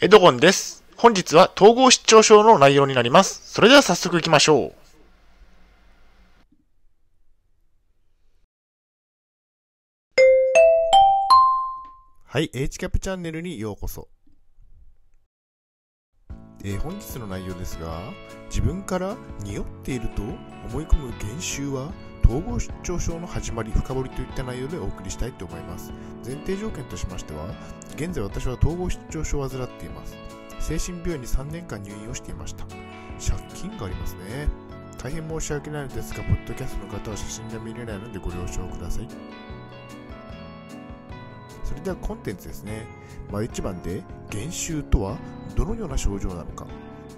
[0.00, 0.84] エドゴンです。
[0.96, 3.52] 本日は統合失調症の内容になります。
[3.52, 4.72] それでは早速行きましょう。
[12.26, 14.06] はい、HCAP チャンネルにようこそ。
[16.62, 18.00] えー本日の内容ですが、
[18.50, 21.92] 自分から匂っていると思い込む現象は
[22.28, 25.94] 統合失調症の始まり、深掘りといった内容でお送りしたいと思います。
[26.22, 27.46] 前提条件としましては、
[27.96, 30.14] 現在私は統合失調症を患っています。
[30.60, 32.66] 精神病院に3年間入院をしていました。
[32.66, 34.46] 借金がありますね。
[34.98, 39.08] 大変申し訳ないのですが、ポッドキャストの方は写真が見れないのでご了承ください。
[41.64, 42.84] それではコンテンツですね。
[43.32, 45.16] 丸1番で、減臭とは
[45.56, 46.66] どのような症状なのか。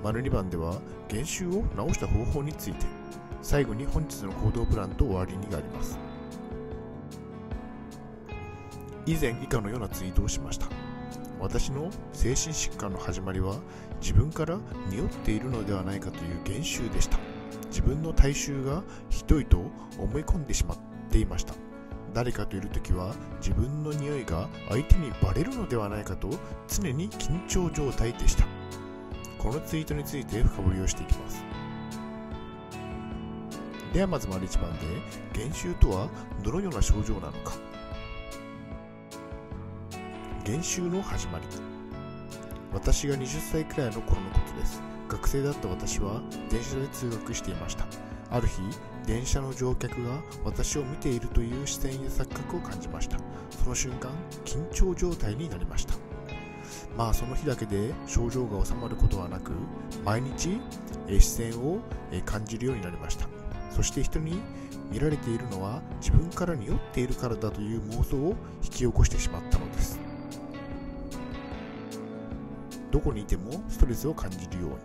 [0.04, 2.86] 丸2番では、減臭を治した方法について。
[3.42, 5.98] 最後に本日の行動プランと終わりにがあります。
[9.06, 10.66] 以前以下のようなツイートをしました。
[11.40, 13.56] 私の精神疾患の始まりは
[14.00, 17.18] 自分から匂っているのではないかという減臭でした。
[17.66, 19.58] 自分の体臭がひどいと
[19.98, 20.78] 思い込んでしまっ
[21.10, 21.54] ていました。
[22.12, 26.30] 誰かといるときは自分の匂いが相手にバレるのではないかと
[26.68, 28.44] 常に緊張状態でした
[29.38, 31.44] このツイートについて深掘りをしていきます
[33.92, 34.86] ではまず丸1番で
[35.32, 36.08] 減臭とは
[36.42, 37.54] どのような症状なのか。
[40.44, 41.44] 減臭の始まり
[42.72, 44.80] 私が20歳くらいの頃のことです。
[45.08, 47.84] 学生だった私は電車で通学していました。
[48.30, 48.60] ある日
[49.06, 53.18] 電車の乗客が私を見ているという視線や錯覚を感じました。
[53.50, 54.12] その瞬間
[54.44, 55.94] 緊張状態になりました。
[56.96, 59.50] まあその日だけで症状が治まることはなく
[60.04, 60.60] 毎日
[61.08, 61.80] 視線を
[62.24, 63.39] 感じるようになりました。
[63.70, 64.40] そして人に
[64.90, 70.00] 見られているのは自分から匂っているからだという妄想を引き起こしてしまったのです。
[72.90, 74.76] どこにいてもストレスを感じるように。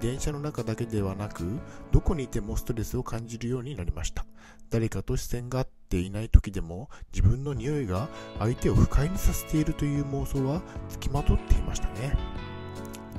[0.00, 1.58] 電車の中だけではなく
[1.90, 4.26] どこにいてもストレスを感じるようになりました。
[4.68, 8.08] 誰かと視線が合っていない時でも自分の匂いが
[8.38, 12.14] 相手を不快にさせているという妄想はつきまとっていましたね。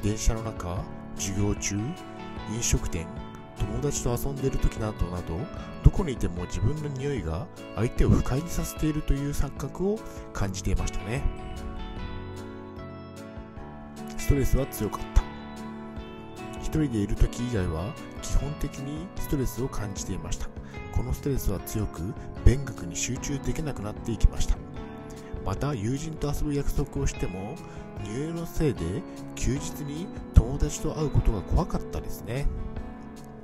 [0.03, 0.83] 電車の中
[1.15, 1.75] 授業中
[2.53, 3.07] 飲食店
[3.59, 5.39] 友達と遊んでいる時などなど
[5.83, 9.99] どこにいても自分の匂いが相手を不快にさせているという錯覚を
[10.33, 11.23] 感じていましたね。
[14.17, 15.23] ストレスは強かった。
[16.59, 20.49] 一人でいる時以外は基本的にストレスを感じていました。
[20.91, 22.13] このストレスは強く
[22.43, 24.57] 勉学に集中できなくなっていきました。
[25.45, 27.55] また友人と遊ぶ約束をしても
[28.03, 29.01] 入院のせいで
[29.35, 32.47] 休日に友達と会うことが怖かったですね。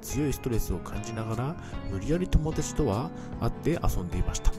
[0.04, 1.56] 強いストレスを感じながら
[1.90, 3.10] 無理やり友達とは
[3.40, 4.52] 会って遊んでいました。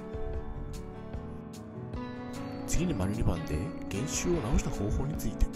[2.67, 3.57] 次に丸2番で
[3.89, 5.47] 減臭を治した方法について。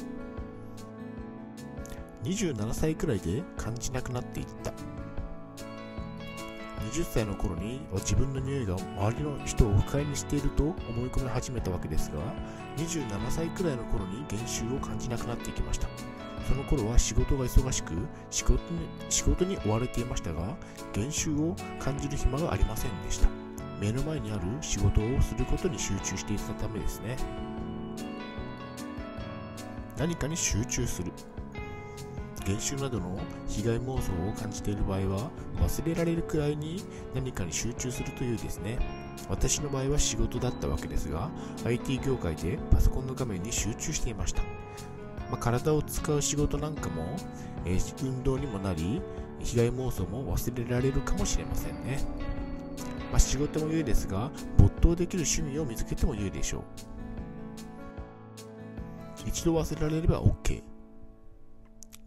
[2.24, 4.72] 27歳くらいで感じなくなっていった。
[6.92, 10.74] 20歳の頃に自分の匂いが周りの人を不快にしていると思
[11.06, 12.18] い込み始めたわけですが
[12.76, 15.88] 27歳くらいの頃に減臭を感じなくなっていきました。
[16.48, 17.92] その頃は仕事が忙しく
[18.30, 18.60] 仕事に
[19.10, 20.56] 仕事に追われていましたが
[20.94, 23.28] 減臭を感じる暇がありませんでした。
[23.78, 27.18] 目の前にある仕事をすることに集中していたためですね。
[29.98, 31.12] 何かに集中する。
[32.46, 36.82] 減臭などの被害妄想を感じている場合は忘れられるくらいに
[37.14, 38.78] 何かに集中するというですね。
[39.28, 41.30] 私の場合は仕事だったわけですが
[41.66, 44.42] IT 業界でパソコンの画面に集中していました、
[45.30, 47.04] まあ、体を使う仕事なんかも、
[47.64, 49.02] えー運動にもなり
[49.40, 52.00] 被害妄想も忘れられるかもしれませんね、
[53.10, 56.62] まあ、仕事も良いですが没頭できる趣味を見つけても良いでしょう
[59.26, 60.62] 一度忘れられれば OK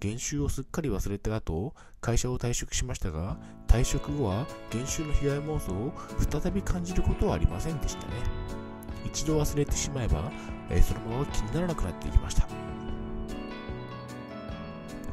[0.02, 3.38] 減収をすっかり忘れた後、会社を退職しましたが、
[3.68, 5.94] 退職後は減収の被害妄想を
[6.42, 8.14] 再び感じることはありませんでしたね。
[9.06, 10.32] 一度忘れてしまえば、
[10.72, 12.61] えーそのまま気にならなくなっていきました。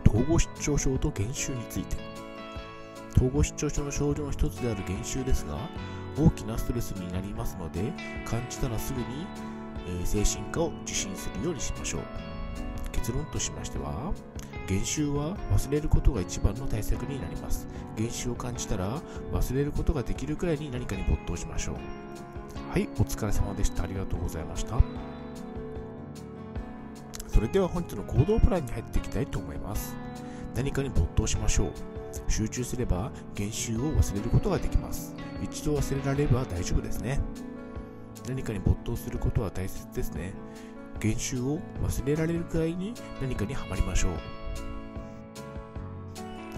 [0.08, 1.96] 統合失調症と減収について。
[3.16, 5.58] 統合失調症の症状の一つである減収ですが、
[6.16, 7.92] 大きなストレスになりますので、
[8.24, 9.06] 感じたらすぐに、
[10.02, 12.00] え精神科を受診するようにしましょう。
[12.92, 14.12] 結論としましては、
[14.66, 17.66] 減収は忘れることが一番の対策になります。
[17.96, 19.00] 減収を感じたら
[19.32, 21.76] 忘れることができるくらいに何かに没頭しましょう。
[22.70, 23.84] はい、お疲れ様でした。
[23.84, 25.07] ありがとうございました。
[27.38, 29.94] それでは本日の行動プランに入っていきたいと思います。
[30.56, 31.70] 何かに没頭しましょう。
[32.26, 35.14] 集中すれば減収を忘れることができます。
[35.40, 37.20] 一度忘れられれば大丈夫ですね。
[38.26, 40.32] 何かに没頭することは大切ですね。
[40.98, 42.92] 減収を忘れられるくらいに
[43.22, 44.12] 何かにはまりましょう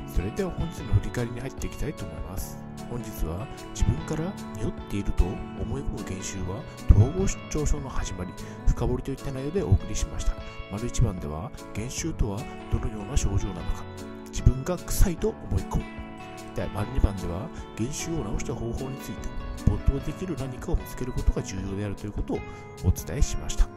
[0.06, 6.60] それでは本日の振り返りに入っていきたいと思います本日は自分から匂っていると思い込む研修は
[6.90, 8.32] 統合失調症の始まり
[8.66, 10.32] 深掘りといった内容でお送りしました。
[10.72, 12.38] 丸1番では減収とは
[12.72, 13.84] どのような症状なのか
[14.26, 15.84] 自分が臭いと思い込む。
[16.56, 19.28] で丸2番では減収を治した方法について
[19.70, 22.40] 没頭できる何かを見つけることが重要であるということを
[22.84, 23.68] お伝えしました。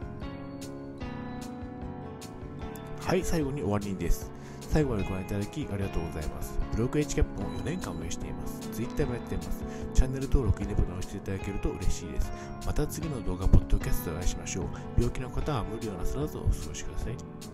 [3.00, 4.32] はい最後に終わりです。
[4.74, 6.58] 最後までご覧いただきありがとうございます。
[6.72, 8.60] ブログ h キャップも4年間運営しています。
[8.72, 9.62] Twitter もやっています。
[9.94, 12.32] チャンネル登録、いいねボタンを押していただけると嬉しいです。
[12.66, 14.64] また次の動画、ポッドキャストでお会いしましょう。
[14.98, 17.53] 病気の方は無理をなさらずお過ごしください。